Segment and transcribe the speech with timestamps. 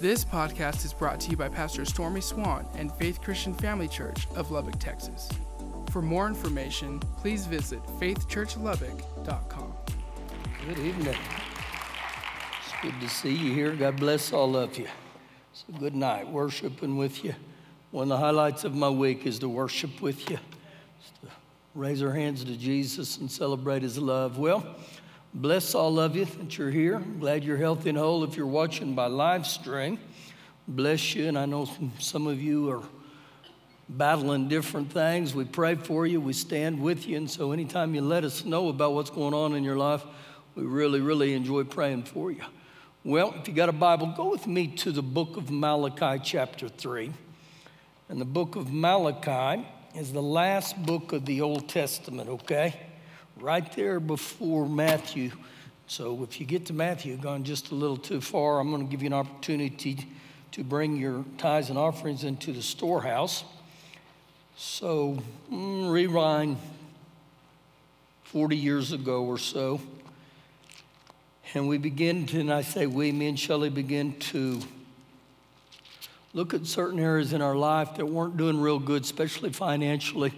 [0.00, 4.26] This podcast is brought to you by Pastor Stormy Swan and Faith Christian Family Church
[4.34, 5.28] of Lubbock, Texas.
[5.90, 9.74] For more information, please visit faithchurchlubbock.com.
[10.66, 11.18] Good evening.
[12.64, 13.74] It's good to see you here.
[13.74, 14.88] God bless all of you.
[15.52, 17.34] It's a good night worshiping with you.
[17.90, 20.38] One of the highlights of my week is to worship with you,
[21.74, 24.38] raise our hands to Jesus and celebrate His love.
[24.38, 24.64] Well,
[25.34, 26.96] bless all of you that you're here.
[26.96, 28.24] I'm glad you're healthy and whole.
[28.24, 29.98] If you're watching by live stream,
[30.66, 31.28] bless you.
[31.28, 32.82] And I know some of you are
[33.88, 35.34] battling different things.
[35.34, 37.16] We pray for you, we stand with you.
[37.16, 40.02] And so, anytime you let us know about what's going on in your life,
[40.54, 42.42] we really, really enjoy praying for you.
[43.02, 46.68] Well, if you got a Bible, go with me to the book of Malachi, chapter
[46.68, 47.12] 3.
[48.08, 52.78] And the book of Malachi is the last book of the Old Testament, okay?
[53.40, 55.30] Right there before Matthew.
[55.86, 58.90] So if you get to Matthew, gone just a little too far, I'm going to
[58.90, 60.06] give you an opportunity
[60.52, 63.44] to bring your tithes and offerings into the storehouse.
[64.58, 66.58] So mm, rewind
[68.24, 69.80] 40 years ago or so.
[71.54, 74.60] And we begin to, and I say we, me and Shelley begin to
[76.34, 80.34] look at certain areas in our life that weren't doing real good, especially financially.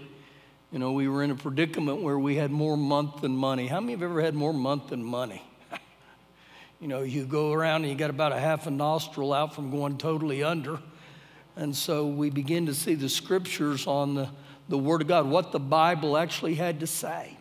[0.73, 3.67] You know, we were in a predicament where we had more month than money.
[3.67, 5.42] How many have ever had more month than money?
[6.81, 9.70] you know, you go around and you got about a half a nostril out from
[9.70, 10.81] going totally under.
[11.56, 14.31] And so we begin to see the scriptures on the,
[14.70, 17.37] the Word of God, what the Bible actually had to say.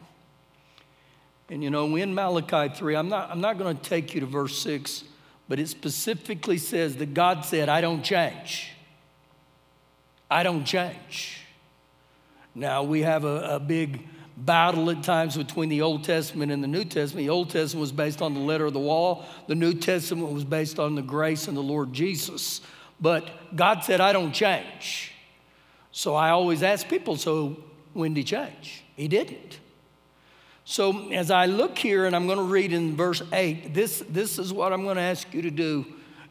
[1.49, 4.25] And you know, in Malachi 3, I'm not, I'm not going to take you to
[4.25, 5.05] verse 6,
[5.47, 8.71] but it specifically says that God said, I don't change.
[10.29, 11.40] I don't change.
[12.53, 14.07] Now, we have a, a big
[14.37, 17.25] battle at times between the Old Testament and the New Testament.
[17.25, 20.43] The Old Testament was based on the letter of the law, the New Testament was
[20.43, 22.61] based on the grace and the Lord Jesus.
[22.99, 25.11] But God said, I don't change.
[25.91, 27.57] So I always ask people, so
[27.93, 28.83] when did he change?
[28.95, 29.59] He didn't.
[30.63, 34.39] So as I look here, and I'm going to read in verse 8, this, this
[34.39, 35.85] is what I'm going to ask you to do.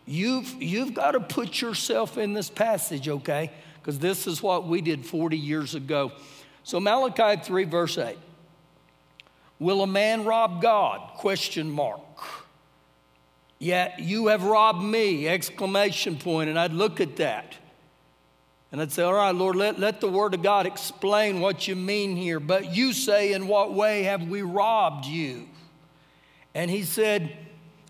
[0.07, 3.51] You've, you've got to put yourself in this passage, okay?
[3.81, 6.13] Because this is what we did 40 years ago.
[6.63, 8.17] So Malachi 3, verse 8.
[9.59, 11.17] Will a man rob God?
[11.17, 12.01] Question mark.
[13.59, 15.29] Yet you have robbed me!
[15.29, 16.49] Exclamation point.
[16.49, 17.57] And I'd look at that.
[18.73, 21.77] And I'd say, All right, Lord, let, let the word of God explain what you
[21.77, 22.41] mean here.
[22.41, 25.47] But you say, In what way have we robbed you?
[26.55, 27.37] And he said,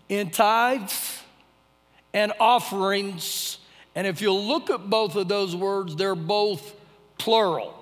[0.09, 1.19] In tithes
[2.13, 3.57] and offerings.
[3.95, 6.75] And if you look at both of those words, they're both
[7.17, 7.77] plural.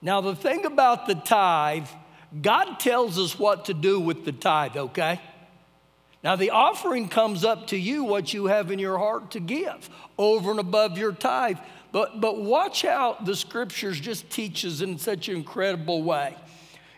[0.00, 1.88] Now, the thing about the tithe,
[2.40, 5.20] God tells us what to do with the tithe, okay?
[6.22, 9.90] Now, the offering comes up to you what you have in your heart to give
[10.16, 11.58] over and above your tithe.
[11.92, 16.34] But, but watch how the scriptures just teaches in such an incredible way.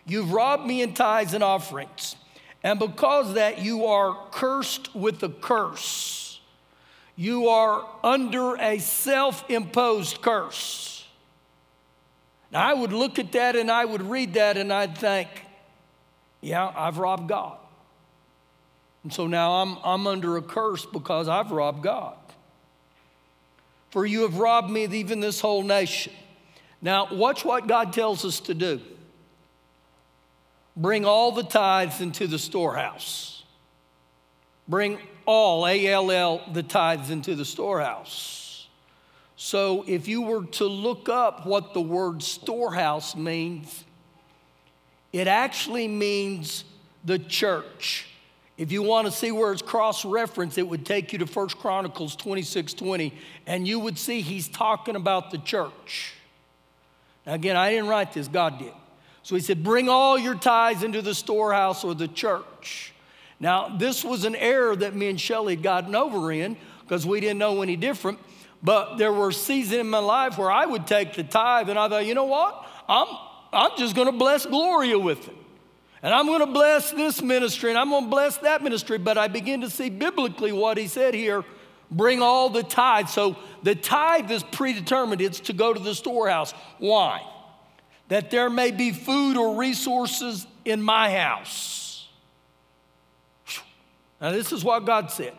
[0.05, 2.15] You've robbed me in tithes and offerings,
[2.63, 6.26] and because that you are cursed with a curse.
[7.17, 11.05] You are under a self imposed curse.
[12.51, 15.27] Now, I would look at that and I would read that and I'd think,
[16.39, 17.57] yeah, I've robbed God.
[19.03, 22.15] And so now I'm, I'm under a curse because I've robbed God.
[23.89, 26.13] For you have robbed me, even this whole nation.
[26.81, 28.79] Now, watch what God tells us to do
[30.75, 33.36] bring all the tithes into the storehouse.
[34.67, 38.67] Bring all, A L L, the tithes into the storehouse.
[39.35, 43.83] So, if you were to look up what the word storehouse means,
[45.13, 46.63] it actually means
[47.05, 48.07] the church.
[48.57, 51.49] If you want to see where it's cross referenced, it would take you to 1
[51.49, 53.13] Chronicles 26 20,
[53.45, 56.15] and you would see he's talking about the church.
[57.25, 58.73] Now, again, I didn't write this, God did.
[59.21, 62.93] So he said, Bring all your tithes into the storehouse or the church.
[63.39, 67.19] Now, this was an error that me and Shelly had gotten over in because we
[67.19, 68.19] didn't know any different.
[68.63, 71.87] But there were seasons in my life where I would take the tithe and I
[71.87, 72.65] thought, you know what?
[72.89, 73.07] I'm,
[73.53, 75.35] I'm just going to bless Gloria with it.
[76.01, 78.97] And I'm going to bless this ministry and I'm going to bless that ministry.
[78.97, 81.43] But I begin to see biblically what he said here
[81.91, 83.09] bring all the tithe.
[83.09, 86.53] So the tithe is predetermined, it's to go to the storehouse.
[86.79, 87.21] Why?
[88.09, 91.76] That there may be food or resources in my house.
[94.19, 95.33] Now, this is what God said.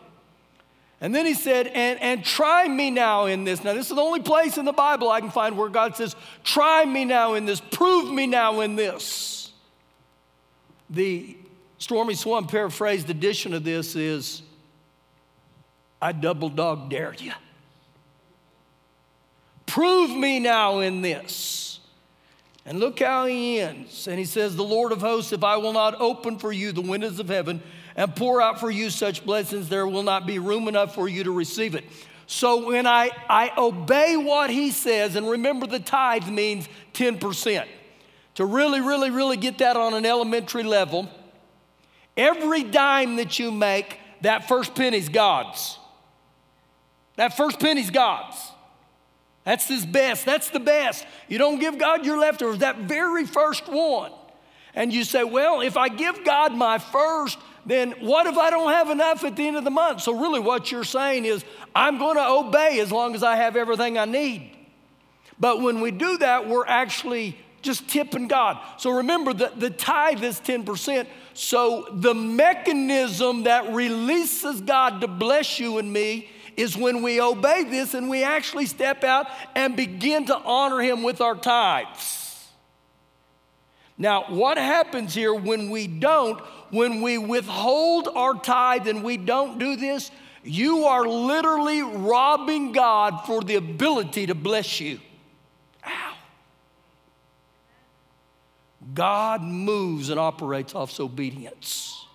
[1.01, 3.63] And then he said, and, and try me now in this.
[3.63, 6.15] Now, this is the only place in the Bible I can find where God says,
[6.43, 9.51] try me now in this, prove me now in this.
[10.89, 11.37] The
[11.77, 14.41] Stormy Swan paraphrased edition of this is
[16.01, 17.31] I double dog dare you.
[19.65, 21.79] Prove me now in this.
[22.65, 24.07] And look how he ends.
[24.07, 26.81] And he says, The Lord of hosts, if I will not open for you the
[26.81, 27.61] windows of heaven
[27.99, 31.25] and pour out for you such blessings, there will not be room enough for you
[31.25, 31.83] to receive it.
[32.27, 37.65] So when I, I obey what he says, and remember the tithe means 10%.
[38.35, 41.09] To really, really, really get that on an elementary level,
[42.15, 45.77] every dime that you make, that first penny's God's.
[47.17, 48.37] That first penny's God's.
[49.43, 50.25] That's his best.
[50.25, 51.05] That's the best.
[51.27, 54.13] You don't give God your leftovers, that very first one.
[54.73, 58.71] And you say, well, if I give God my first, then what if I don't
[58.71, 60.01] have enough at the end of the month?
[60.01, 61.43] So, really, what you're saying is,
[61.75, 64.55] I'm going to obey as long as I have everything I need.
[65.39, 68.57] But when we do that, we're actually just tipping God.
[68.77, 71.07] So remember that the tithe is 10%.
[71.33, 77.63] So the mechanism that releases God to bless you and me is when we obey
[77.63, 82.18] this and we actually step out and begin to honor Him with our tithes.
[84.01, 86.39] Now, what happens here when we don't,
[86.71, 90.09] when we withhold our tithe and we don't do this,
[90.41, 95.01] you are literally robbing God for the ability to bless you.
[95.85, 96.13] Ow.
[98.93, 102.05] God moves and operates off obedience.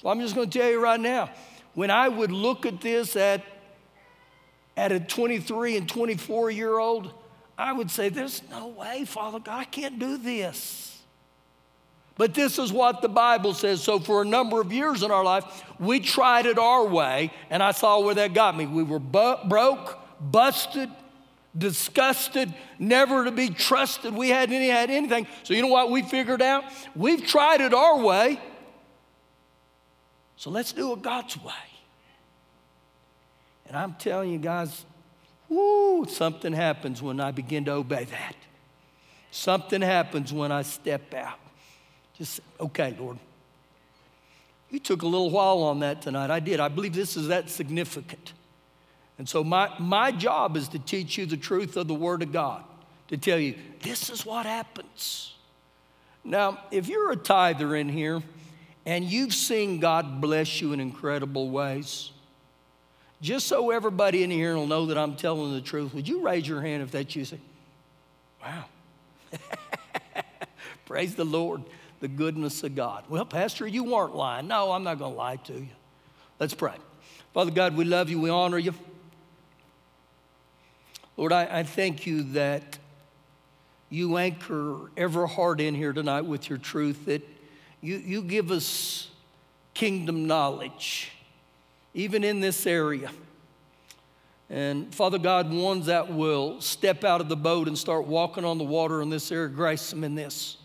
[0.00, 1.30] So I'm just going to tell you right now
[1.74, 3.42] when I would look at this at,
[4.76, 7.12] at a 23 and 24 year old,
[7.58, 10.91] I would say, There's no way, Father God, I can't do this.
[12.16, 13.82] But this is what the Bible says.
[13.82, 17.62] So, for a number of years in our life, we tried it our way, and
[17.62, 18.66] I saw where that got me.
[18.66, 20.90] We were bu- broke, busted,
[21.56, 24.14] disgusted, never to be trusted.
[24.14, 25.26] We hadn't any, had anything.
[25.42, 26.64] So, you know what we figured out?
[26.94, 28.38] We've tried it our way.
[30.36, 31.52] So, let's do it God's way.
[33.66, 34.84] And I'm telling you guys,
[35.48, 38.36] whoo, something happens when I begin to obey that.
[39.30, 41.38] Something happens when I step out.
[42.22, 43.18] Just, okay, Lord.
[44.70, 46.30] You took a little while on that tonight.
[46.30, 46.60] I did.
[46.60, 48.32] I believe this is that significant.
[49.18, 52.32] And so, my, my job is to teach you the truth of the Word of
[52.32, 52.62] God,
[53.08, 55.34] to tell you this is what happens.
[56.22, 58.22] Now, if you're a tither in here
[58.86, 62.12] and you've seen God bless you in incredible ways,
[63.20, 66.46] just so everybody in here will know that I'm telling the truth, would you raise
[66.46, 67.24] your hand if that's you?
[67.24, 67.40] Say,
[68.40, 68.66] wow.
[70.86, 71.62] Praise the Lord,
[72.02, 73.04] the goodness of God.
[73.08, 74.48] Well, Pastor, you weren't lying.
[74.48, 75.68] No, I'm not going to lie to you.
[76.40, 76.74] Let's pray.
[77.32, 78.74] Father God, we love you, we honor you.
[81.16, 82.78] Lord, I, I thank you that
[83.88, 87.22] you anchor every heart in here tonight with your truth, that
[87.80, 89.08] you, you give us
[89.72, 91.12] kingdom knowledge,
[91.94, 93.12] even in this area.
[94.50, 98.58] And Father God, ones that will step out of the boat and start walking on
[98.58, 100.56] the water in this area, grace them in this.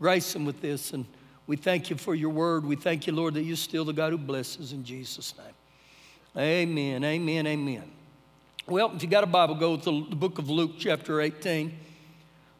[0.00, 0.92] Grace them with this.
[0.92, 1.04] And
[1.46, 2.64] we thank you for your word.
[2.64, 5.54] We thank you, Lord, that you're still the God who blesses in Jesus' name.
[6.36, 7.90] Amen, amen, amen.
[8.66, 11.76] Well, if you got a Bible, go to the book of Luke, chapter 18.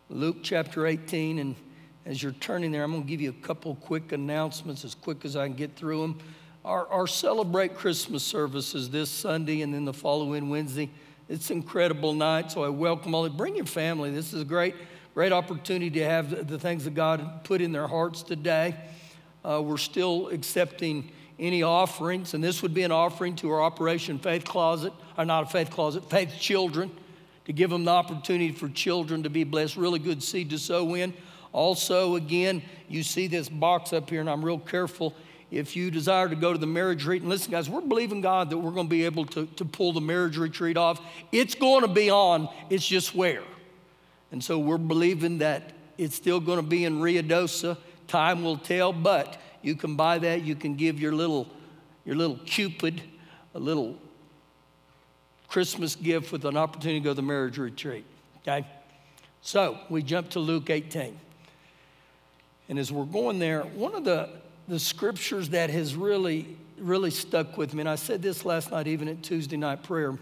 [0.08, 1.38] Luke, chapter 18.
[1.38, 1.54] And
[2.04, 5.24] as you're turning there, I'm going to give you a couple quick announcements as quick
[5.24, 6.18] as I can get through them.
[6.64, 10.90] Our, our Celebrate Christmas services this Sunday and then the following Wednesday.
[11.28, 13.24] It's incredible night, so I welcome all.
[13.24, 13.38] of you.
[13.38, 14.10] Bring your family.
[14.10, 14.74] This is great,
[15.14, 18.76] great opportunity to have the, things that God put in their hearts today.
[19.44, 24.18] Uh, we're still accepting any offerings, and this would be an offering to our Operation
[24.18, 26.90] Faith Closet, or not a faith closet, faith children,
[27.46, 29.76] to give them the opportunity for children to be blessed.
[29.76, 31.14] Really good seed to sow in.
[31.52, 35.14] Also, again, you see this box up here, and I'm real careful.
[35.50, 38.50] If you desire to go to the marriage retreat, and listen, guys, we're believing God
[38.50, 41.00] that we're going to be able to, to pull the marriage retreat off.
[41.32, 43.42] It's going to be on, it's just where.
[44.32, 47.76] And so we're believing that it's still going to be in Ruidoso.
[48.06, 50.42] Time will tell, but you can buy that.
[50.42, 51.48] You can give your little,
[52.04, 53.02] your little Cupid
[53.54, 53.96] a little
[55.48, 58.04] Christmas gift with an opportunity to go to the marriage retreat.
[58.38, 58.66] Okay?
[59.42, 61.18] So we jump to Luke 18.
[62.68, 64.28] And as we're going there, one of the,
[64.68, 68.86] the scriptures that has really, really stuck with me, and I said this last night,
[68.86, 70.16] even at Tuesday night prayer,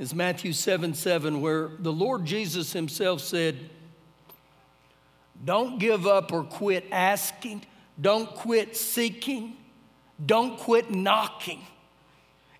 [0.00, 3.70] is Matthew 7 7, where the Lord Jesus himself said,
[5.44, 7.62] don't give up or quit asking.
[8.00, 9.58] Don't quit seeking.
[10.24, 11.60] Don't quit knocking.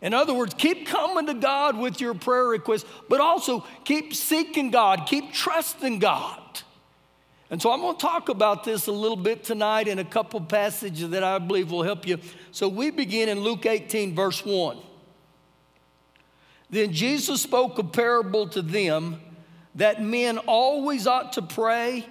[0.03, 4.71] In other words, keep coming to God with your prayer requests, but also keep seeking
[4.71, 6.39] God, keep trusting God.
[7.51, 10.41] And so I'm going to talk about this a little bit tonight in a couple
[10.43, 12.19] passages that I believe will help you.
[12.53, 14.79] So we begin in Luke 18, verse 1.
[16.71, 19.21] Then Jesus spoke a parable to them
[19.75, 22.07] that men always ought to pray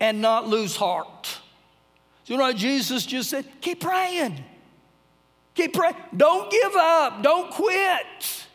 [0.00, 1.38] and not lose heart.
[2.26, 3.46] You know Jesus just said?
[3.60, 4.42] Keep praying.
[5.54, 5.96] Keep praying.
[6.16, 7.22] Don't give up.
[7.22, 8.46] Don't quit.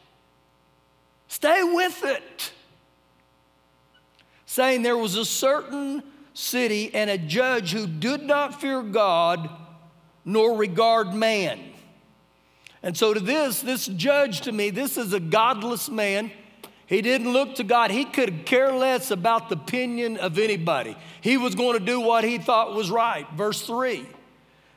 [1.28, 2.52] Stay with it.
[4.46, 9.50] Saying there was a certain city and a judge who did not fear God
[10.26, 11.60] nor regard man.
[12.82, 16.32] And so, to this, this judge to me, this is a godless man.
[16.86, 17.92] He didn't look to God.
[17.92, 20.98] He could care less about the opinion of anybody.
[21.22, 23.28] He was going to do what he thought was right.
[23.36, 24.08] Verse 3.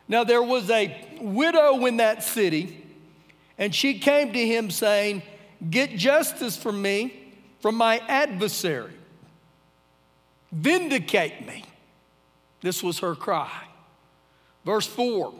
[0.09, 2.85] Now, there was a widow in that city,
[3.57, 5.23] and she came to him saying,
[5.71, 8.93] Get justice for me from my adversary.
[10.51, 11.65] Vindicate me.
[12.61, 13.69] This was her cry.
[14.65, 15.33] Verse 4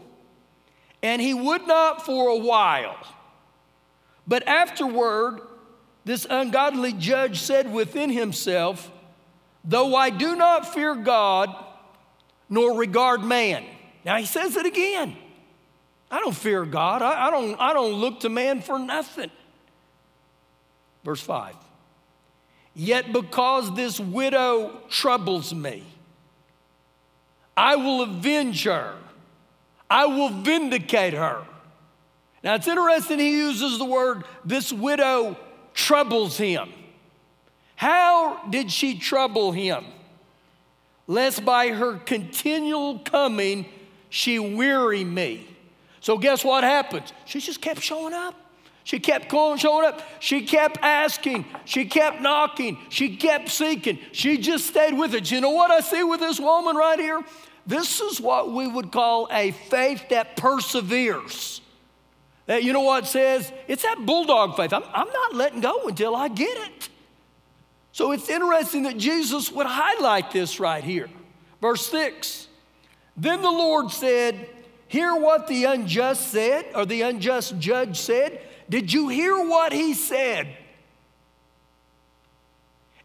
[1.03, 2.97] And he would not for a while,
[4.25, 5.41] but afterward,
[6.05, 8.89] this ungodly judge said within himself,
[9.65, 11.53] Though I do not fear God
[12.49, 13.65] nor regard man.
[14.05, 15.15] Now he says it again.
[16.11, 17.01] I don't fear God.
[17.01, 19.31] I, I, don't, I don't look to man for nothing.
[21.03, 21.55] Verse 5
[22.75, 25.83] Yet because this widow troubles me,
[27.55, 28.95] I will avenge her,
[29.93, 31.43] I will vindicate her.
[32.43, 35.37] Now it's interesting, he uses the word, this widow
[35.75, 36.73] troubles him.
[37.75, 39.85] How did she trouble him?
[41.05, 43.67] Lest by her continual coming
[44.09, 45.47] she weary me.
[45.99, 47.13] So, guess what happens?
[47.25, 48.33] She just kept showing up.
[48.83, 50.01] She kept going, showing up.
[50.19, 51.45] She kept asking.
[51.65, 52.79] She kept knocking.
[52.89, 53.99] She kept seeking.
[54.11, 55.29] She just stayed with it.
[55.29, 57.23] You know what I see with this woman right here?
[57.65, 61.61] This is what we would call a faith that perseveres.
[62.45, 63.51] That, you know what it says?
[63.67, 64.73] It's that bulldog faith.
[64.73, 66.89] I'm, I'm not letting go until I get it.
[67.93, 71.09] So it's interesting that Jesus would highlight this right here.
[71.61, 72.47] Verse 6
[73.15, 74.49] Then the Lord said,
[74.87, 78.41] Hear what the unjust said, or the unjust judge said.
[78.69, 80.47] Did you hear what he said?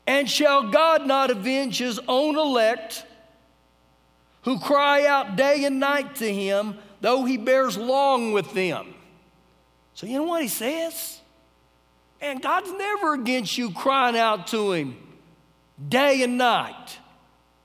[0.06, 3.04] And shall God not avenge his own elect
[4.48, 8.94] who cry out day and night to him, though he bears long with them?
[9.92, 11.20] So, you know what he says?
[12.18, 14.96] And God's never against you crying out to him
[15.86, 16.98] day and night,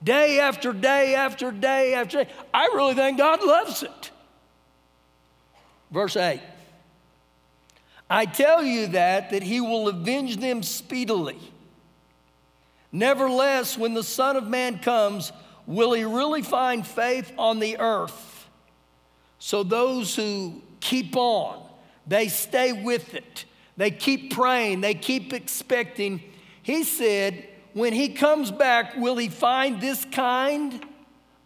[0.02, 2.30] day after day after day after day.
[2.52, 4.10] I really think God loves it.
[5.90, 6.42] Verse 8
[8.10, 11.38] I tell you that, that he will avenge them speedily.
[12.92, 15.32] Nevertheless, when the Son of Man comes,
[15.66, 18.48] will he really find faith on the earth?
[19.38, 21.62] So those who keep on,
[22.06, 23.44] they stay with it.
[23.76, 24.80] They keep praying.
[24.80, 26.22] They keep expecting.
[26.62, 30.84] He said, when he comes back, will he find this kind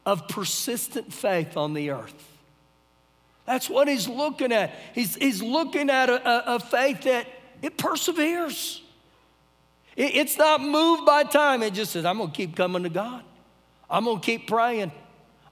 [0.04, 2.24] of persistent faith on the earth?
[3.46, 4.72] That's what he's looking at.
[4.94, 7.26] He's, he's looking at a, a, a faith that
[7.62, 8.82] it perseveres.
[9.96, 11.62] It, it's not moved by time.
[11.62, 13.24] It just says, I'm going to keep coming to God.
[13.90, 14.92] I'm going to keep praying.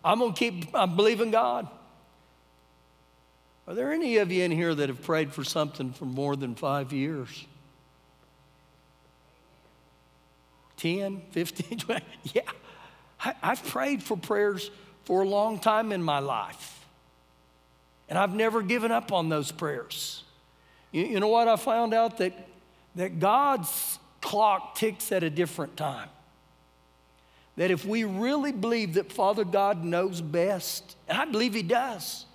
[0.05, 1.69] I'm going to keep I'm believing God.
[3.69, 6.55] Are there any of you in here that have prayed for something for more than
[6.55, 7.47] five years?
[10.77, 12.05] 10, 15, 20?
[12.33, 12.43] Yeah.
[13.25, 14.71] I, have prayed for prayers
[15.05, 16.85] for a long time in my life.
[18.09, 20.23] And I've never given up on those prayers.
[20.93, 21.49] You, you know what?
[21.49, 22.49] I found out that,
[22.95, 26.09] that God's clock ticks at a different time.
[27.57, 32.27] That if we really believe that Father God knows best, and I believe He does,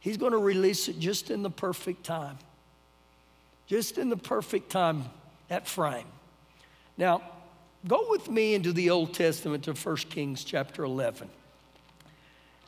[0.00, 2.38] He's going to release it just in the perfect time.
[3.66, 5.06] Just in the perfect time,
[5.48, 6.06] that frame.
[6.96, 7.22] Now,
[7.88, 11.28] go with me into the Old Testament to 1 Kings chapter 11.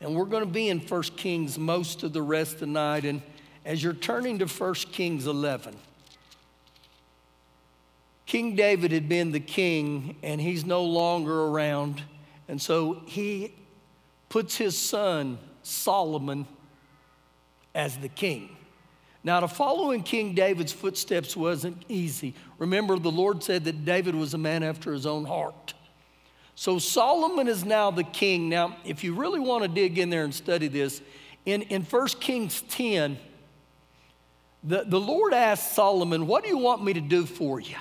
[0.01, 3.05] And we're going to be in 1 Kings most of the rest of the night.
[3.05, 3.23] And
[3.65, 5.77] as you're turning to 1 Kings 11,
[8.29, 12.03] King David had been the king, and he's no longer around.
[12.47, 13.55] And so he
[14.29, 16.47] puts his son, Solomon,
[17.75, 18.55] as the king.
[19.25, 22.35] Now, to follow in King David's footsteps wasn't easy.
[22.59, 25.73] Remember, the Lord said that David was a man after his own heart.
[26.55, 28.51] So Solomon is now the king.
[28.51, 31.01] Now, if you really want to dig in there and study this,
[31.47, 33.17] in, in 1 Kings 10,
[34.65, 37.77] the, the Lord asked Solomon, What do you want me to do for you?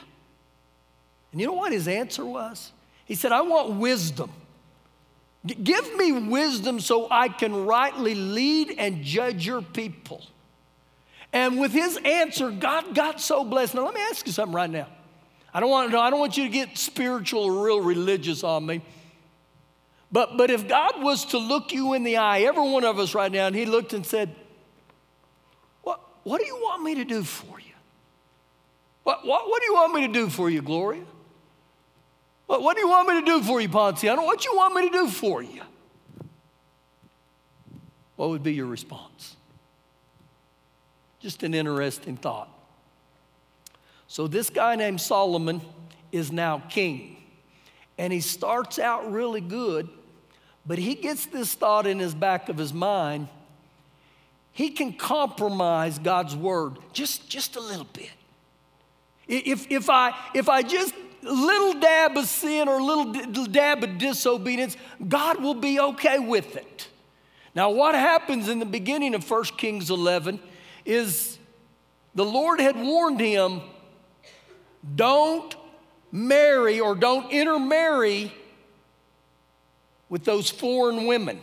[1.32, 2.72] And you know what his answer was?
[3.06, 4.32] He said, I want wisdom.
[5.46, 10.24] G- give me wisdom so I can rightly lead and judge your people.
[11.34, 13.76] And with his answer, God got so blessed.
[13.76, 14.88] Now, let me ask you something right now.
[15.54, 18.66] I don't want, to, I don't want you to get spiritual or real religious on
[18.66, 18.82] me.
[20.12, 23.14] But, but if God was to look you in the eye, every one of us
[23.14, 24.34] right now, and He looked and said,
[25.82, 27.74] What, what do you want me to do for you?
[29.04, 31.04] What, what, what do you want me to do for you, Gloria?
[32.48, 34.26] What, what do you want me to do for you, Ponciano?
[34.26, 35.62] What do you want me to do for you?
[38.16, 39.36] What would be your response?
[41.20, 42.50] Just an interesting thought.
[44.08, 45.62] So, this guy named Solomon
[46.12, 47.18] is now king.
[47.98, 49.90] And he starts out really good,
[50.66, 53.28] but he gets this thought in his back of his mind.
[54.54, 58.12] He can compromise God's word just, just a little bit.
[59.28, 64.78] If, if, I, if I just little dab of sin or little dab of disobedience,
[65.08, 66.88] God will be okay with it.
[67.56, 70.40] Now, what happens in the beginning of 1 Kings 11
[70.86, 71.38] is
[72.14, 73.62] the Lord had warned him
[74.96, 75.56] don't
[76.12, 78.32] marry or don't intermarry
[80.10, 81.40] with those foreign women.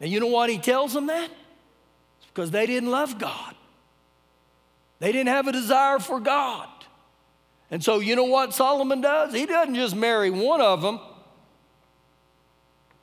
[0.00, 1.30] And you know what he tells them that?
[1.30, 3.54] It's because they didn't love God.
[4.98, 6.68] They didn't have a desire for God.
[7.70, 9.34] And so, you know what Solomon does?
[9.34, 11.00] He doesn't just marry one of them,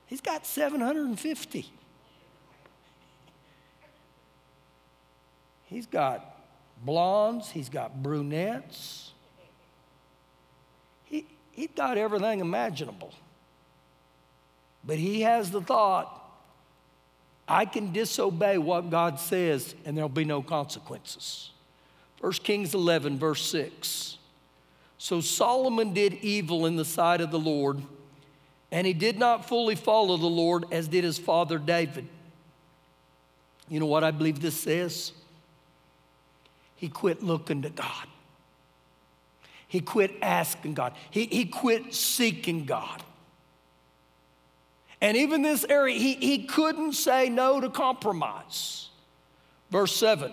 [0.05, 1.69] he's got 750.
[5.65, 6.39] He's got
[6.85, 9.11] blondes, he's got brunettes,
[11.05, 13.11] he, he's got everything imaginable.
[14.83, 16.23] But he has the thought
[17.47, 21.51] I can disobey what God says and there'll be no consequences.
[22.19, 24.17] 1 Kings 11, verse 6.
[25.03, 27.81] So Solomon did evil in the sight of the Lord,
[28.71, 32.07] and he did not fully follow the Lord as did his father David.
[33.67, 35.11] You know what I believe this says?
[36.77, 38.07] He quit looking to God.
[39.67, 40.93] He quit asking God.
[41.11, 43.03] He, he quit seeking God.
[45.01, 48.87] And even this area, he, he couldn't say no to compromise.
[49.69, 50.31] Verse 7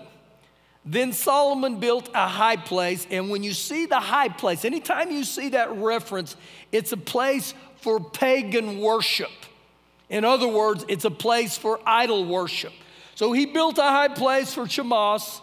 [0.83, 3.05] Then Solomon built a high place.
[3.11, 6.35] And when you see the high place, anytime you see that reference,
[6.71, 9.31] it's a place for pagan worship.
[10.09, 12.73] In other words, it's a place for idol worship.
[13.15, 15.41] So he built a high place for Chemosh,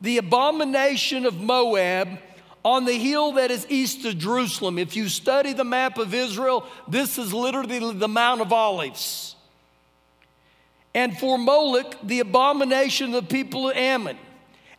[0.00, 2.18] the abomination of Moab
[2.64, 4.78] on the hill that is east of Jerusalem.
[4.78, 9.36] If you study the map of Israel, this is literally the Mount of Olives.
[10.94, 14.16] And for Moloch, the abomination of the people of Ammon.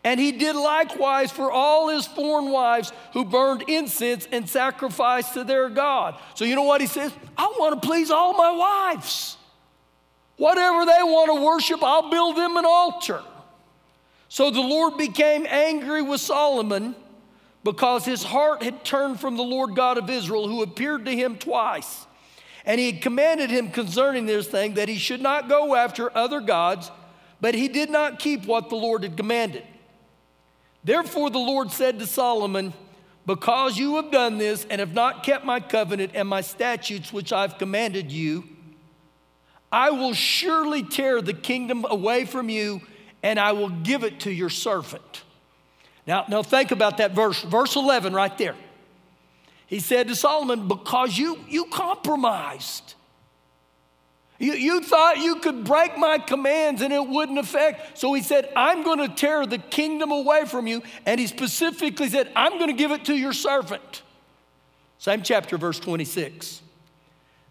[0.05, 5.43] And he did likewise for all his foreign wives who burned incense and sacrificed to
[5.43, 6.19] their God.
[6.35, 7.11] So, you know what he says?
[7.35, 9.35] I want to please all my wives.
[10.37, 13.23] Whatever they want to worship, I'll build them an altar.
[14.29, 16.95] So the Lord became angry with Solomon
[17.63, 21.35] because his heart had turned from the Lord God of Israel, who appeared to him
[21.35, 22.05] twice.
[22.63, 26.41] And he had commanded him concerning this thing that he should not go after other
[26.41, 26.91] gods,
[27.41, 29.63] but he did not keep what the Lord had commanded.
[30.85, 32.71] Therefore, the Lord said to Solomon,
[33.25, 37.33] Because you have done this and have not kept my covenant and my statutes which
[37.33, 38.43] I've commanded you,
[39.71, 42.81] I will surely tear the kingdom away from you
[43.23, 45.23] and I will give it to your servant.
[46.05, 48.55] Now, now think about that verse, verse 11 right there.
[49.65, 52.94] He said to Solomon, Because you, you compromised.
[54.37, 57.97] You, you thought you could break my commands and it wouldn't affect.
[57.97, 60.83] So he said, I'm going to tear the kingdom away from you.
[61.05, 64.03] And he specifically said, I'm going to give it to your servant.
[64.97, 66.61] Same chapter, verse 26.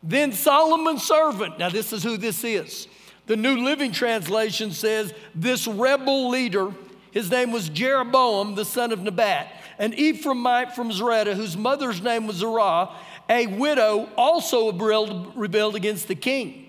[0.02, 2.86] Then Solomon's servant, now this is who this is.
[3.26, 6.74] The New Living Translation says, This rebel leader
[7.14, 9.46] his name was Jeroboam, the son of Nebat,
[9.78, 12.90] an Ephraimite from Zereda, whose mother's name was Zerah,
[13.30, 16.63] a widow, also rebelled against the king.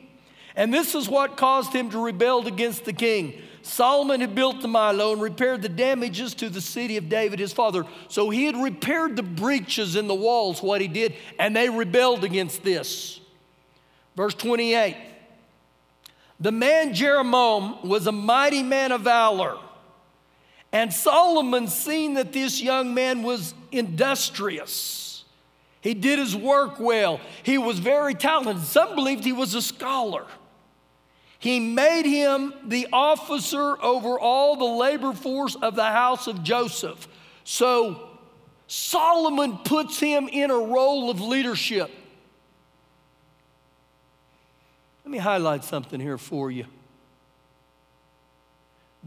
[0.55, 3.41] And this is what caused him to rebel against the king.
[3.61, 7.51] Solomon had built the Millo and repaired the damages to the city of David, his
[7.51, 7.85] father.
[8.07, 12.23] So he had repaired the breaches in the walls, what he did, and they rebelled
[12.23, 13.19] against this.
[14.15, 14.95] Verse 28
[16.39, 19.57] The man Jeroboam was a mighty man of valor
[20.75, 25.23] and Solomon, seeing that this young man was industrious,
[25.79, 28.61] he did his work well, he was very talented.
[28.65, 30.25] Some believed he was a scholar.
[31.39, 37.07] He made him the officer over all the labor force of the house of Joseph.
[37.43, 38.09] So
[38.67, 41.91] Solomon puts him in a role of leadership.
[45.03, 46.65] Let me highlight something here for you.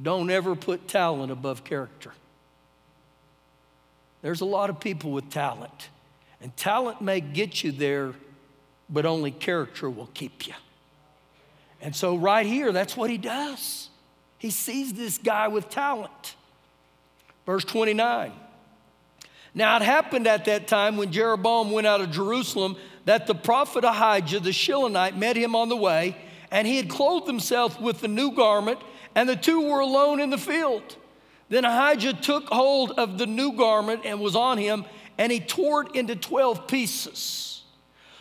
[0.01, 2.13] Don't ever put talent above character.
[4.23, 5.89] There's a lot of people with talent,
[6.41, 8.15] and talent may get you there,
[8.89, 10.55] but only character will keep you.
[11.81, 13.89] And so, right here, that's what he does.
[14.39, 16.37] He sees this guy with talent.
[17.47, 18.33] Verse 29.
[19.55, 23.85] Now, it happened at that time when Jeroboam went out of Jerusalem that the prophet
[23.85, 26.17] Ahijah the Shilonite met him on the way,
[26.51, 28.79] and he had clothed himself with the new garment,
[29.15, 30.97] and the two were alone in the field.
[31.49, 34.85] Then Ahijah took hold of the new garment and was on him,
[35.17, 37.63] and he tore it into 12 pieces.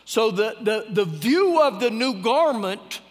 [0.06, 3.02] So the, the, the view of the new garment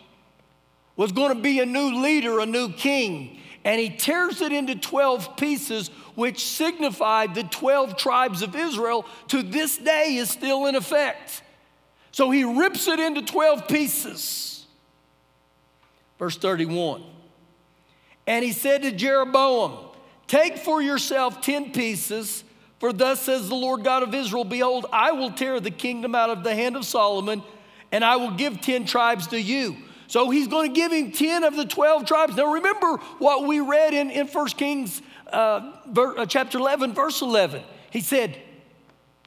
[0.97, 3.39] was going to be a new leader, a new king.
[3.65, 9.43] And he tears it into 12 pieces, which signified the 12 tribes of Israel to
[9.43, 11.43] this day is still in effect.
[12.13, 14.67] So he rips it into 12 pieces.
[16.19, 17.03] Verse 31.
[18.27, 19.91] And he said to Jeroboam,
[20.27, 22.43] Take for yourself 10 pieces,
[22.81, 26.31] for thus says the Lord God of Israel Behold, I will tear the kingdom out
[26.31, 27.43] of the hand of Solomon,
[27.93, 29.77] and I will give 10 tribes to you.
[30.09, 32.37] So he's going to give him 10 of the 12 tribes.
[32.37, 37.23] Now remember what we read in, in 1 Kings uh, ver, uh, chapter 11, verse
[37.23, 37.63] 11.
[37.91, 38.41] He said,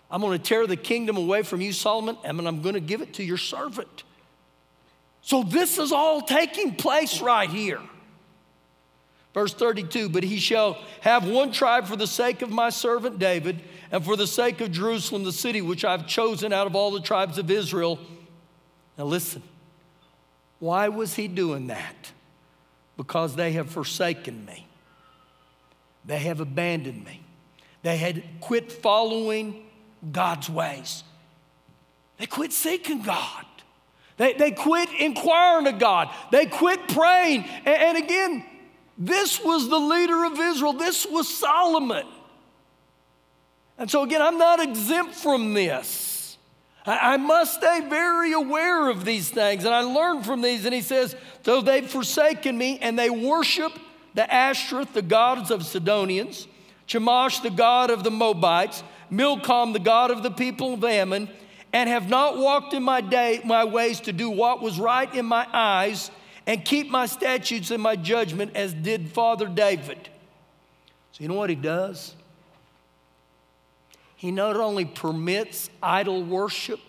[0.10, 3.02] I'm going to tear the kingdom away from you, Solomon, and I'm going to give
[3.02, 4.04] it to your servant.
[5.22, 7.82] So this is all taking place right here.
[9.34, 13.62] Verse 32 But he shall have one tribe for the sake of my servant David,
[13.92, 17.02] and for the sake of Jerusalem, the city which I've chosen out of all the
[17.02, 18.00] tribes of Israel.
[18.98, 19.44] Now listen,
[20.60, 22.12] why was he doing that?
[22.98, 24.68] Because they have forsaken me,
[26.06, 27.22] they have abandoned me,
[27.82, 29.66] they had quit following
[30.12, 31.04] God's ways,
[32.18, 33.46] they quit seeking God.
[34.18, 36.10] They, they quit inquiring to God.
[36.30, 37.46] They quit praying.
[37.64, 38.46] And, and again,
[38.98, 40.74] this was the leader of Israel.
[40.74, 42.06] This was Solomon.
[43.78, 46.09] And so, again, I'm not exempt from this.
[46.90, 49.64] I, I must stay very aware of these things.
[49.64, 50.66] And I learn from these.
[50.66, 53.74] And he says, So they've forsaken me and they worship
[54.16, 56.48] the Ashtoreth, the gods of Sidonians,
[56.88, 61.30] Chemosh, the god of the Moabites, Milcom, the god of the people of Ammon,
[61.72, 65.28] and have not walked in my, day, my ways to do what was right in
[65.28, 66.10] my eyes
[66.48, 70.10] and keep my statutes and my judgment as did Father David.
[71.12, 72.16] So, you know what he does?
[74.20, 76.82] He not only permits idol worship,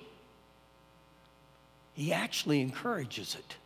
[1.93, 3.57] he actually encourages it.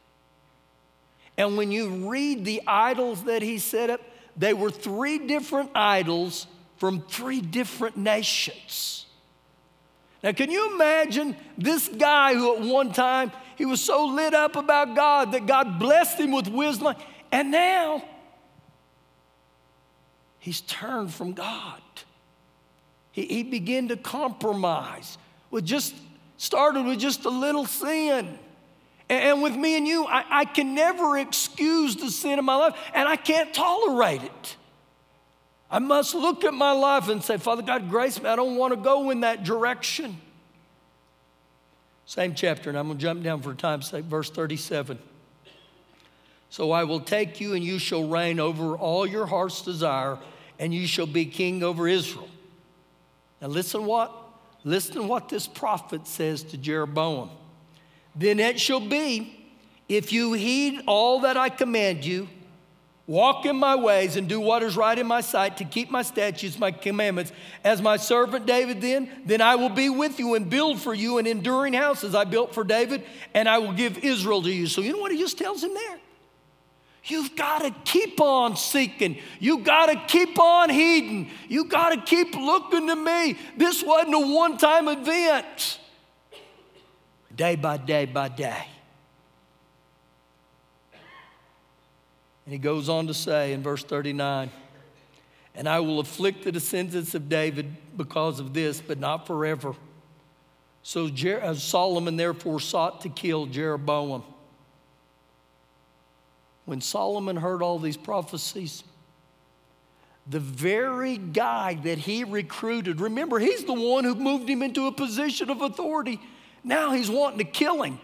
[1.38, 4.02] And when you read the idols that he set up,
[4.36, 6.46] they were three different idols
[6.76, 9.06] from three different nations.
[10.22, 14.56] Now, can you imagine this guy who at one time he was so lit up
[14.56, 16.94] about God that God blessed him with wisdom.
[17.32, 18.04] And now
[20.38, 21.80] he's turned from God.
[23.14, 25.18] He, he began to compromise
[25.50, 25.94] with just,
[26.36, 28.38] started with just a little sin.
[29.08, 32.76] And, with me and you, I, I can never excuse the sin of my life,
[32.92, 34.56] and I can't tolerate it.
[35.70, 38.28] I must look at my life and say, Father God, grace me.
[38.28, 40.16] I don't want to go in that direction.
[42.06, 44.98] Same chapter, and I'm going to jump down for time's sake, verse 37.
[46.50, 50.18] So I will take you, and you shall reign over all your heart's desire,
[50.58, 52.28] and you shall be king over Israel.
[53.44, 54.10] Now listen what?
[54.64, 57.28] Listen what this prophet says to Jeroboam.
[58.16, 59.52] Then it shall be,
[59.86, 62.26] if you heed all that I command you,
[63.06, 66.00] Walk in my ways and do what is right in my sight to keep my
[66.00, 67.32] statutes, my commandments.
[67.62, 71.18] As my servant David, then, then I will be with you and build for you
[71.18, 73.04] an enduring house as I built for David,
[73.34, 74.66] and I will give Israel to you.
[74.66, 75.98] So, you know what he just tells him there?
[77.06, 79.18] You've got to keep on seeking.
[79.38, 81.30] You've got to keep on heeding.
[81.48, 83.36] You've got to keep looking to me.
[83.56, 85.80] This wasn't a one time event.
[87.34, 88.66] Day by day by day.
[92.46, 94.50] And he goes on to say in verse 39
[95.54, 99.74] And I will afflict the descendants of David because of this, but not forever.
[100.82, 104.22] So uh, Solomon therefore sought to kill Jeroboam.
[106.64, 108.84] When Solomon heard all these prophecies,
[110.26, 114.92] the very guy that he recruited, remember, he's the one who moved him into a
[114.92, 116.18] position of authority.
[116.62, 117.98] Now he's wanting to kill him.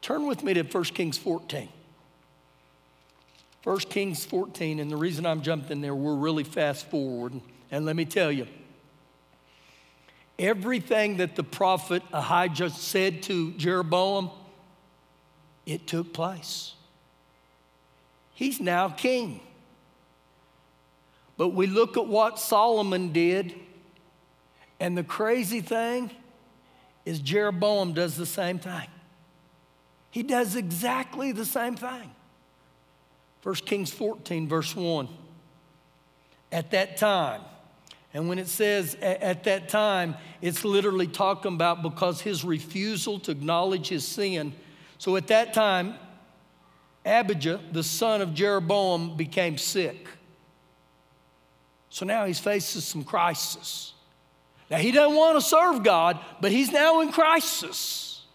[0.00, 1.68] Turn with me to 1 Kings 14.
[3.64, 7.38] 1 Kings 14, and the reason I'm jumping there, we're really fast forward.
[7.70, 8.46] And let me tell you,
[10.38, 14.30] everything that the prophet Ahijah said to Jeroboam,
[15.68, 16.72] it took place.
[18.32, 19.40] He's now king.
[21.36, 23.54] But we look at what Solomon did,
[24.80, 26.10] and the crazy thing
[27.04, 28.88] is Jeroboam does the same thing.
[30.10, 32.10] He does exactly the same thing.
[33.42, 35.06] 1 Kings 14, verse 1.
[36.50, 37.42] At that time,
[38.14, 43.32] and when it says at that time, it's literally talking about because his refusal to
[43.32, 44.54] acknowledge his sin.
[44.98, 45.94] So at that time,
[47.06, 50.08] Abijah, the son of Jeroboam, became sick.
[51.88, 53.94] So now he's facing some crisis.
[54.70, 58.26] Now he doesn't want to serve God, but he's now in crisis.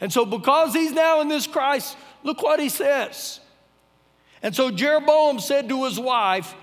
[0.00, 3.38] And so because he's now in this crisis, look what he says.
[4.42, 6.54] And so Jeroboam said to his wife,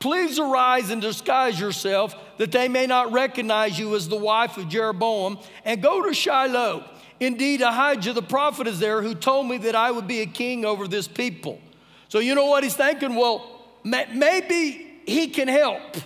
[0.00, 4.70] Please arise and disguise yourself, that they may not recognize you as the wife of
[4.70, 6.84] Jeroboam, and go to Shiloh.
[7.20, 10.64] Indeed, Ahijah the prophet is there who told me that I would be a king
[10.64, 11.60] over this people.
[12.08, 13.14] So, you know what he's thinking?
[13.14, 13.46] Well,
[13.84, 15.96] maybe he can help.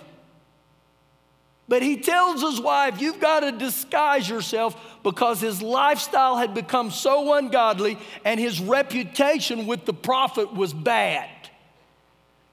[1.67, 6.91] But he tells his wife, You've got to disguise yourself because his lifestyle had become
[6.91, 11.29] so ungodly and his reputation with the prophet was bad.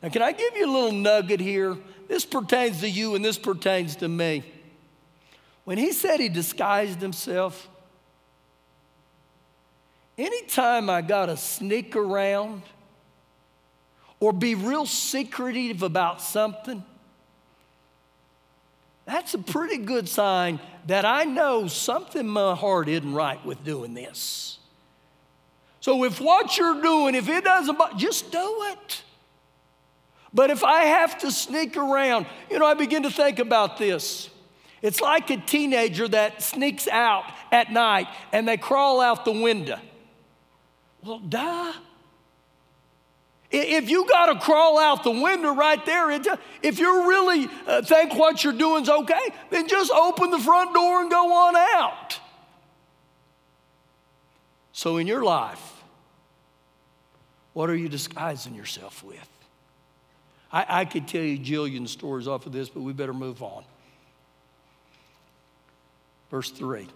[0.02, 1.76] Now, can I give you a little nugget here?
[2.08, 4.44] This pertains to you and this pertains to me.
[5.64, 7.68] When he said he disguised himself,
[10.18, 12.62] anytime I got to sneak around
[14.20, 16.84] or be real secretive about something,
[19.04, 23.64] that's a pretty good sign that I know something in my heart isn't right with
[23.64, 24.58] doing this.
[25.80, 29.02] So if what you're doing, if it doesn't, just do it.
[30.32, 34.30] But if I have to sneak around, you know, I begin to think about this.
[34.80, 39.78] It's like a teenager that sneaks out at night and they crawl out the window.
[41.04, 41.72] Well, duh.
[43.50, 46.10] If you got to crawl out the window right there,
[46.62, 50.72] if you really uh, think what you're doing is okay, then just open the front
[50.72, 52.18] door and go on out.
[54.72, 55.82] So, in your life,
[57.52, 59.28] what are you disguising yourself with?
[60.50, 63.64] I, I could tell you jillion stories off of this, but we better move on.
[66.30, 66.88] Verse 3.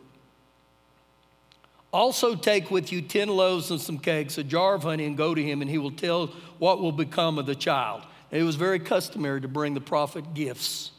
[1.96, 5.34] Also, take with you 10 loaves and some cakes, a jar of honey, and go
[5.34, 6.26] to him, and he will tell
[6.58, 8.02] what will become of the child.
[8.30, 10.90] it was very customary to bring the prophet gifts.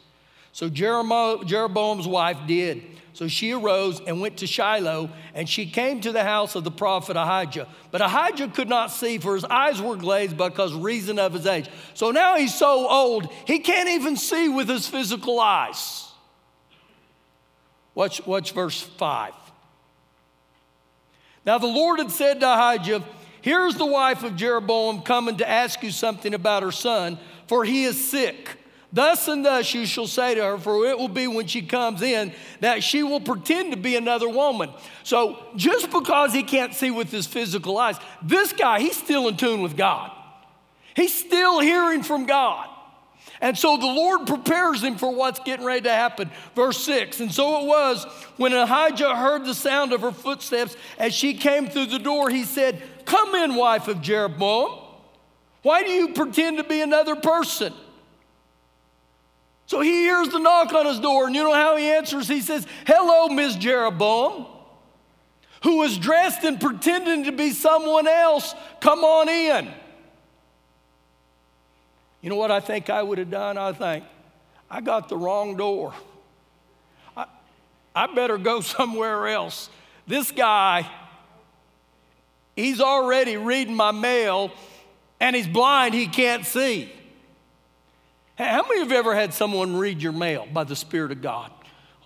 [0.50, 2.82] So Jeroboam's wife did.
[3.12, 6.72] So she arose and went to Shiloh, and she came to the house of the
[6.72, 7.68] prophet Ahijah.
[7.92, 11.70] But Ahijah could not see, for his eyes were glazed because reason of his age.
[11.94, 16.10] So now he's so old, he can't even see with his physical eyes.
[17.94, 19.32] Watch, watch verse 5.
[21.48, 23.02] Now the Lord had said to Ahijah,
[23.40, 27.84] Here's the wife of Jeroboam coming to ask you something about her son, for he
[27.84, 28.58] is sick.
[28.92, 32.02] Thus and thus you shall say to her, for it will be when she comes
[32.02, 34.68] in that she will pretend to be another woman.
[35.04, 39.38] So just because he can't see with his physical eyes, this guy, he's still in
[39.38, 40.12] tune with God.
[40.94, 42.68] He's still hearing from God.
[43.40, 46.30] And so the Lord prepares him for what's getting ready to happen.
[46.54, 48.04] Verse 6 And so it was
[48.36, 52.44] when Ahijah heard the sound of her footsteps as she came through the door, he
[52.44, 54.80] said, Come in, wife of Jeroboam.
[55.62, 57.72] Why do you pretend to be another person?
[59.66, 62.26] So he hears the knock on his door, and you know how he answers?
[62.26, 64.46] He says, Hello, Miss Jeroboam,
[65.62, 68.54] who was dressed and pretending to be someone else.
[68.80, 69.70] Come on in.
[72.20, 73.56] You know what I think I would have done?
[73.58, 74.04] I think,
[74.70, 75.94] I got the wrong door.
[77.16, 77.26] I,
[77.94, 79.70] I better go somewhere else.
[80.06, 80.88] This guy,
[82.56, 84.50] he's already reading my mail,
[85.20, 86.92] and he's blind, he can't see.
[88.36, 91.50] How many of you ever had someone read your mail by the Spirit of God?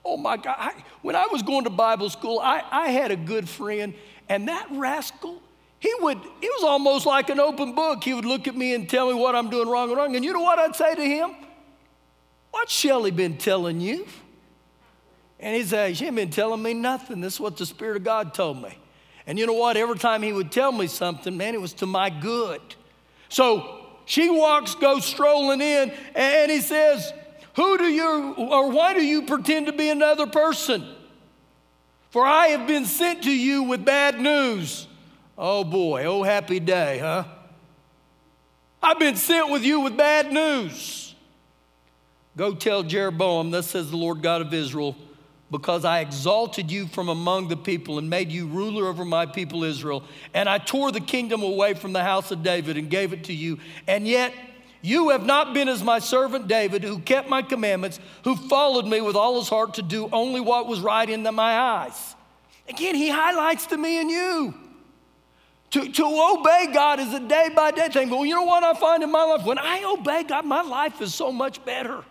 [0.04, 0.56] Oh my God.
[0.58, 0.72] I,
[1.02, 3.94] when I was going to Bible school, I, I had a good friend,
[4.28, 5.42] and that rascal,
[5.82, 8.04] he would, it was almost like an open book.
[8.04, 10.14] He would look at me and tell me what I'm doing wrong and wrong.
[10.14, 11.32] And you know what I'd say to him?
[12.52, 14.06] What's Shelly been telling you?
[15.40, 17.20] And he'd say, She ain't been telling me nothing.
[17.20, 18.78] This is what the Spirit of God told me.
[19.26, 19.76] And you know what?
[19.76, 22.60] Every time he would tell me something, man, it was to my good.
[23.28, 27.12] So she walks, goes strolling in, and he says,
[27.56, 30.86] Who do you, or why do you pretend to be another person?
[32.10, 34.86] For I have been sent to you with bad news.
[35.36, 37.24] Oh boy, oh happy day, huh?
[38.82, 41.14] I've been sent with you with bad news.
[42.36, 44.96] Go tell Jeroboam, thus says the Lord God of Israel,
[45.50, 49.64] because I exalted you from among the people and made you ruler over my people
[49.64, 50.02] Israel.
[50.32, 53.34] And I tore the kingdom away from the house of David and gave it to
[53.34, 53.58] you.
[53.86, 54.32] And yet,
[54.80, 59.00] you have not been as my servant David, who kept my commandments, who followed me
[59.00, 62.16] with all his heart to do only what was right in my eyes.
[62.68, 64.54] Again, he highlights to me and you.
[65.72, 68.10] To, to obey God is a day by day thing.
[68.10, 69.44] But you know what I find in my life?
[69.44, 72.04] When I obey God, my life is so much better.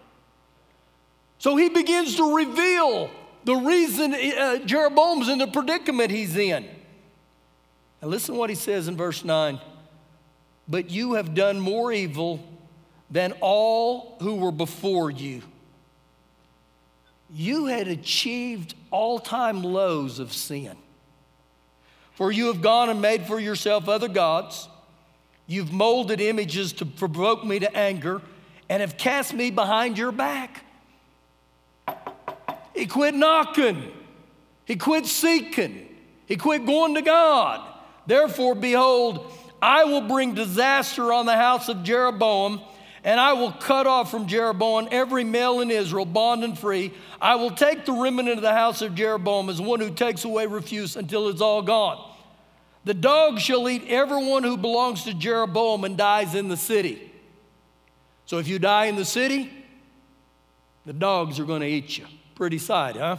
[1.38, 3.12] So he begins to reveal
[3.44, 6.68] the reason uh, Jeroboam's in the predicament he's in.
[8.02, 9.60] And listen to what he says in verse 9.
[10.68, 12.44] But you have done more evil
[13.12, 15.44] than all who were before you.
[17.30, 20.76] You had achieved all time lows of sin.
[22.14, 24.68] For you have gone and made for yourself other gods.
[25.48, 28.22] You've molded images to provoke me to anger
[28.70, 30.64] and have cast me behind your back.
[32.74, 33.92] He quit knocking,
[34.66, 35.88] he quit seeking,
[36.26, 37.68] he quit going to God.
[38.08, 42.62] Therefore, behold, I will bring disaster on the house of Jeroboam
[43.04, 46.94] and I will cut off from Jeroboam every male in Israel, bond and free.
[47.20, 50.46] I will take the remnant of the house of Jeroboam as one who takes away
[50.46, 52.10] refuse until it's all gone.
[52.84, 57.12] The dog shall eat everyone who belongs to Jeroboam and dies in the city.
[58.26, 59.52] So if you die in the city,
[60.86, 62.06] the dogs are going to eat you.
[62.36, 63.18] Pretty sight, huh?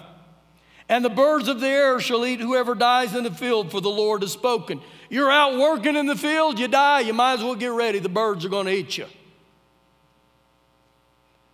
[0.89, 3.89] And the birds of the air shall eat whoever dies in the field, for the
[3.89, 4.81] Lord has spoken.
[5.11, 7.99] You're out working in the field, you die, you might as well get ready.
[7.99, 9.07] The birds are going to eat you.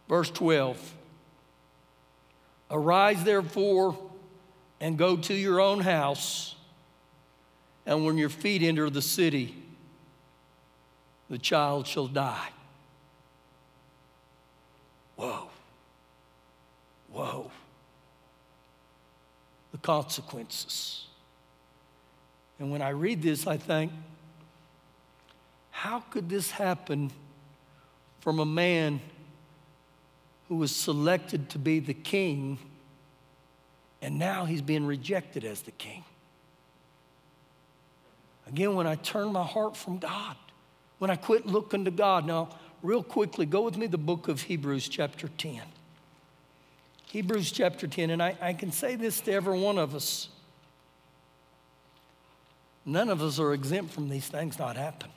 [0.08, 0.94] Verse 12
[2.70, 3.96] Arise therefore
[4.80, 6.54] and go to your own house,
[7.86, 9.54] and when your feet enter the city,
[11.28, 12.48] the child shall die.
[15.16, 15.48] Whoa.
[17.10, 17.50] Whoa.
[19.72, 21.06] The consequences.
[22.58, 23.92] And when I read this, I think,
[25.70, 27.10] how could this happen
[28.20, 29.00] from a man?
[30.48, 32.58] Who was selected to be the king,
[34.00, 36.04] and now he's being rejected as the king.
[38.46, 40.36] Again, when I turn my heart from God,
[40.98, 42.26] when I quit looking to God.
[42.26, 42.50] Now,
[42.82, 45.62] real quickly, go with me the book of Hebrews, chapter 10.
[47.06, 50.28] Hebrews chapter 10, and I, I can say this to every one of us.
[52.84, 55.14] None of us are exempt from these things not happening.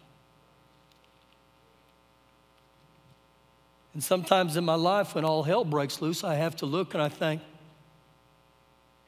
[3.93, 7.03] And sometimes in my life, when all hell breaks loose, I have to look and
[7.03, 7.41] I think,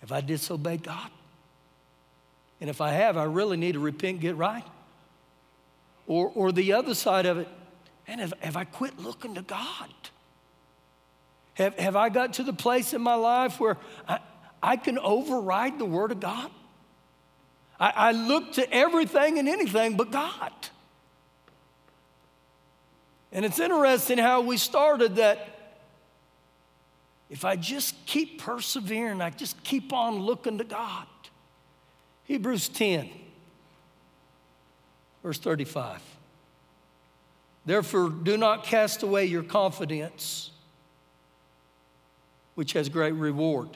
[0.02, 1.10] have I disobeyed God?
[2.60, 4.66] And if I have, I really need to repent, get right.
[6.08, 7.48] Or, or the other side of it,
[8.08, 9.94] and have, have I quit looking to God?
[11.54, 14.20] Have, have I got to the place in my life where I,
[14.62, 16.52] I can override the Word of God?
[17.80, 20.52] I, I look to everything and anything but God.
[23.34, 25.50] And it's interesting how we started that
[27.32, 31.08] if I just keep persevering, I just keep on looking to God.
[32.26, 33.10] Hebrews 10,
[35.24, 36.00] verse 35.
[37.66, 40.52] Therefore, do not cast away your confidence,
[42.54, 43.70] which has great reward.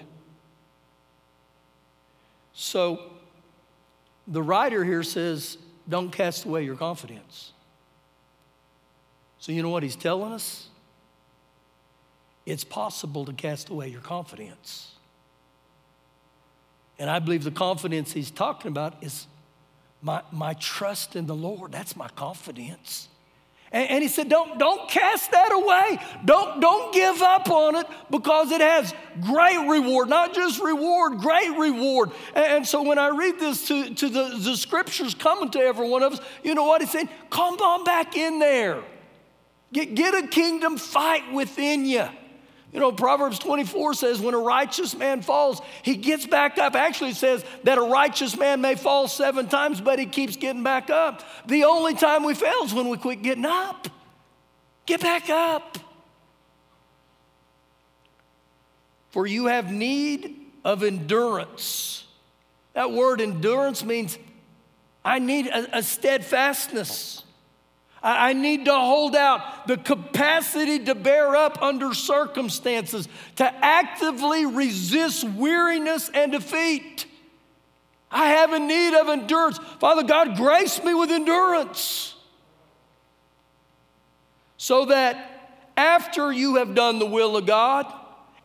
[2.53, 3.01] So,
[4.27, 5.57] the writer here says,
[5.89, 7.53] don't cast away your confidence.
[9.47, 10.67] So, you know what he's telling us?
[12.45, 14.91] It's possible to cast away your confidence.
[16.99, 19.25] And I believe the confidence he's talking about is
[20.01, 21.71] my, my trust in the Lord.
[21.71, 23.07] That's my confidence.
[23.71, 26.05] And, and, he said, don't, don't cast that away.
[26.25, 31.57] Don't, don't give up on it because it has great reward, not just reward, great
[31.57, 32.11] reward.
[32.35, 35.87] And, and so when I read this to, to the, the scriptures coming to every
[35.87, 37.07] one of us, you know what he's saying?
[37.29, 38.83] Come on back in there.
[39.73, 42.07] Get, get a kingdom fight within you.
[42.71, 46.75] You know, Proverbs 24 says, when a righteous man falls, he gets back up.
[46.75, 50.63] Actually, it says that a righteous man may fall seven times, but he keeps getting
[50.63, 51.23] back up.
[51.47, 53.87] The only time we fail is when we quit getting up.
[54.85, 55.77] Get back up.
[59.09, 62.05] For you have need of endurance.
[62.73, 64.17] That word endurance means
[65.03, 67.23] I need a, a steadfastness.
[68.09, 75.23] I need to hold out the capacity to bear up under circumstances, to actively resist
[75.23, 77.05] weariness and defeat.
[78.09, 79.57] I have a need of endurance.
[79.79, 82.15] Father God, grace me with endurance
[84.57, 87.91] so that after you have done the will of God,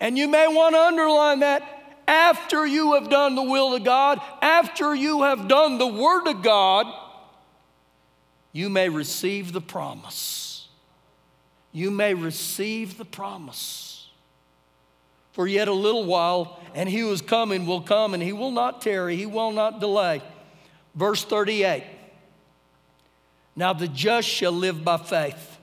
[0.00, 1.62] and you may want to underline that,
[2.06, 6.42] after you have done the will of God, after you have done the Word of
[6.42, 6.86] God,
[8.52, 10.68] you may receive the promise.
[11.72, 14.08] You may receive the promise.
[15.32, 18.50] For yet a little while, and he who is coming will come, and he will
[18.50, 20.22] not tarry, he will not delay.
[20.94, 21.84] Verse 38
[23.56, 25.58] Now the just shall live by faith,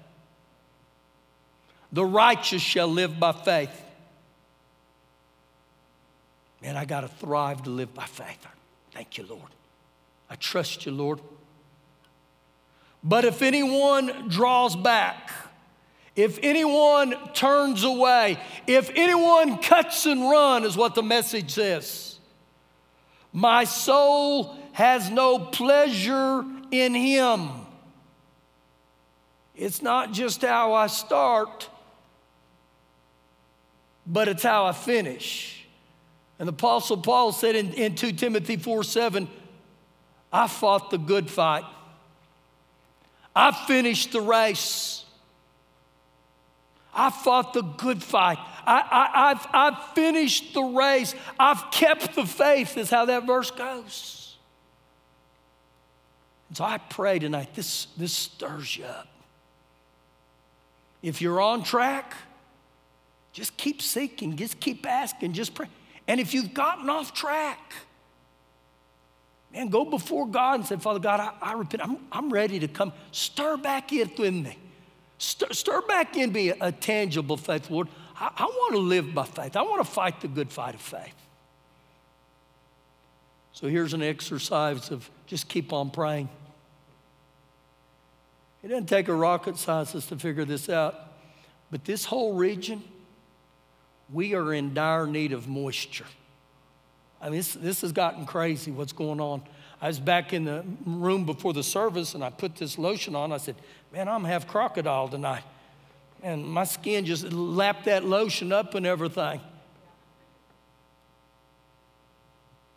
[1.92, 3.86] the righteous shall live by faith.
[6.62, 8.46] Man, I got to thrive to live by faith.
[8.92, 9.50] Thank you, Lord.
[10.30, 11.20] I trust you, Lord.
[13.04, 15.32] But if anyone draws back,
[16.16, 22.20] if anyone turns away, if anyone cuts and run, is what the message says.
[23.32, 27.50] My soul has no pleasure in him.
[29.56, 31.70] It's not just how I start,
[34.06, 35.68] but it's how I finish.
[36.40, 39.28] And the Apostle Paul said in, in 2 Timothy 4 7,
[40.32, 41.66] I fought the good fight.
[43.40, 45.06] I finished the race.
[46.94, 48.38] I fought the good fight.
[48.66, 51.16] I, I, have I've finished the race.
[51.40, 54.36] I've kept the faith, is how that verse goes.
[56.50, 59.08] And so I pray tonight, this, this stirs you up.
[61.02, 62.14] If you're on track,
[63.32, 65.68] just keep seeking, just keep asking, just pray.
[66.10, 67.74] And if you've gotten off track,
[69.52, 71.84] man, go before God and say, Father God, I, I repent.
[71.84, 72.94] I'm, I'm ready to come.
[73.12, 74.10] Stir back in
[74.44, 74.58] me.
[75.18, 77.88] Stir, stir back in me a, a tangible faith, Lord.
[78.16, 79.56] I, I want to live by faith.
[79.56, 81.16] I want to fight the good fight of faith.
[83.52, 86.30] So here's an exercise of just keep on praying.
[88.64, 90.96] It doesn't take a rocket scientist to figure this out,
[91.72, 92.84] but this whole region,
[94.12, 96.06] we are in dire need of moisture.
[97.22, 99.42] I mean, this, this has gotten crazy what's going on.
[99.82, 103.32] I was back in the room before the service and I put this lotion on.
[103.32, 103.56] I said,
[103.92, 105.44] Man, I'm half crocodile tonight.
[106.22, 109.42] And my skin just lapped that lotion up and everything.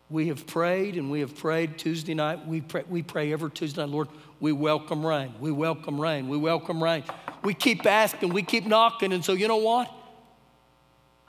[0.09, 2.47] We have prayed and we have prayed Tuesday night.
[2.47, 4.07] We pray, we pray every Tuesday night, Lord,
[4.39, 5.33] we welcome rain.
[5.39, 6.29] We welcome rain.
[6.29, 7.03] We welcome rain.
[7.43, 9.11] We keep asking, we keep knocking.
[9.11, 9.91] And so, you know what?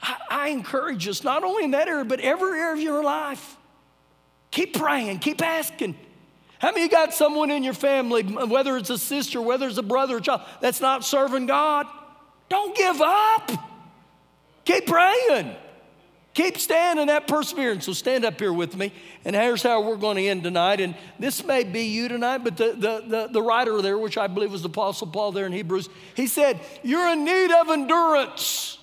[0.04, 3.56] I, I encourage us, not only in that area, but every area of your life.
[4.50, 5.96] Keep praying, keep asking.
[6.58, 10.16] How many got someone in your family, whether it's a sister, whether it's a brother
[10.16, 11.86] or child, that's not serving God?
[12.48, 13.50] Don't give up.
[14.64, 15.56] Keep praying.
[16.34, 17.86] Keep standing that perseverance.
[17.86, 18.92] So stand up here with me.
[19.24, 20.80] And here's how we're going to end tonight.
[20.80, 24.26] And this may be you tonight, but the, the, the, the writer there, which I
[24.26, 28.78] believe was the Apostle Paul there in Hebrews, he said, You're in need of endurance.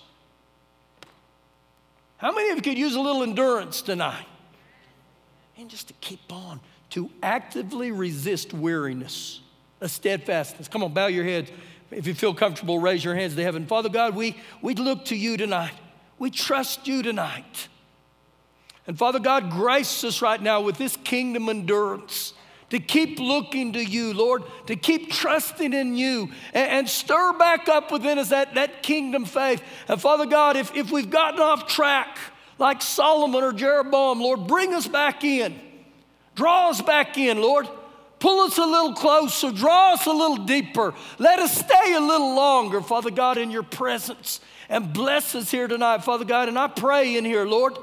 [2.21, 4.27] How many of you could use a little endurance tonight?
[5.57, 6.59] And just to keep on,
[6.91, 9.39] to actively resist weariness,
[9.81, 10.67] a steadfastness.
[10.67, 11.49] Come on, bow your heads.
[11.89, 13.65] If you feel comfortable, raise your hands to heaven.
[13.65, 15.73] Father God, we, we look to you tonight.
[16.19, 17.67] We trust you tonight.
[18.85, 22.33] And Father God, grace us right now with this kingdom endurance
[22.71, 27.67] to keep looking to you, Lord, to keep trusting in you and, and, stir back
[27.67, 29.61] up within us that, that kingdom faith.
[29.89, 32.17] And Father God, if, if we've gotten off track,
[32.57, 35.59] like Solomon or Jeroboam, Lord, bring us back in.
[36.35, 37.67] Draw us back in, Lord.
[38.19, 40.93] Pull us a little closer, draw us a little deeper.
[41.17, 44.39] Let us stay a little longer, Father God, in your presence.
[44.69, 46.47] And bless us here tonight, Father God.
[46.47, 47.77] And I pray in here, Lord,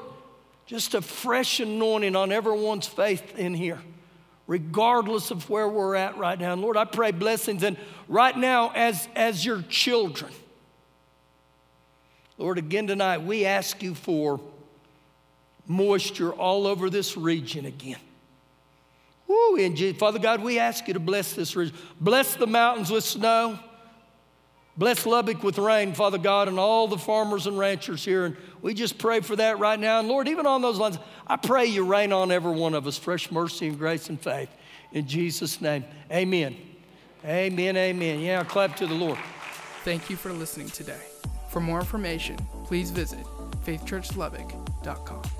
[0.65, 3.81] just a fresh anointing on everyone's faith in here
[4.49, 6.55] regardless of where we're at right now.
[6.55, 7.63] And Lord, I pray blessings.
[7.63, 7.77] And
[8.09, 10.33] right now, as, as your children,
[12.39, 14.41] Lord, again tonight, we ask you for
[15.67, 17.99] moisture all over this region again.
[19.29, 21.77] Woo, and Father God, we ask you to bless this region.
[22.01, 23.59] Bless the mountains with snow.
[24.79, 28.27] Bless Lubbock with rain, Father God, and all the farmers and ranchers here.
[28.27, 29.99] And we just pray for that right now.
[29.99, 32.97] And Lord, even on those lines, I pray you rain on every one of us
[32.97, 34.49] fresh mercy and grace and faith.
[34.93, 36.57] In Jesus' name, amen.
[37.25, 38.21] Amen, amen.
[38.21, 39.19] Yeah, clap to the Lord.
[39.83, 41.01] Thank you for listening today.
[41.51, 43.25] For more information, please visit
[43.67, 45.38] faithchurchlubbock.com.